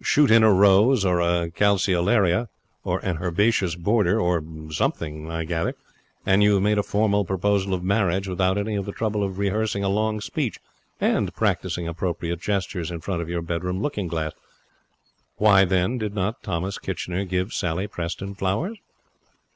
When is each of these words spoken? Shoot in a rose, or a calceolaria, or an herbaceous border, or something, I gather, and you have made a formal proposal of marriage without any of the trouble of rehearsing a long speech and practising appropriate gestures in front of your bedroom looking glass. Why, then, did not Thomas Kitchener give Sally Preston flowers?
Shoot 0.00 0.30
in 0.30 0.44
a 0.44 0.52
rose, 0.52 1.04
or 1.04 1.18
a 1.20 1.50
calceolaria, 1.50 2.48
or 2.84 3.00
an 3.00 3.20
herbaceous 3.20 3.74
border, 3.74 4.20
or 4.20 4.40
something, 4.70 5.28
I 5.28 5.42
gather, 5.42 5.74
and 6.24 6.40
you 6.40 6.54
have 6.54 6.62
made 6.62 6.78
a 6.78 6.84
formal 6.84 7.24
proposal 7.24 7.74
of 7.74 7.82
marriage 7.82 8.28
without 8.28 8.58
any 8.58 8.76
of 8.76 8.84
the 8.86 8.92
trouble 8.92 9.24
of 9.24 9.38
rehearsing 9.40 9.82
a 9.82 9.88
long 9.88 10.20
speech 10.20 10.60
and 11.00 11.34
practising 11.34 11.88
appropriate 11.88 12.40
gestures 12.40 12.92
in 12.92 13.00
front 13.00 13.22
of 13.22 13.28
your 13.28 13.42
bedroom 13.42 13.82
looking 13.82 14.06
glass. 14.06 14.34
Why, 15.38 15.64
then, 15.64 15.98
did 15.98 16.14
not 16.14 16.44
Thomas 16.44 16.78
Kitchener 16.78 17.24
give 17.24 17.52
Sally 17.52 17.88
Preston 17.88 18.36
flowers? 18.36 18.78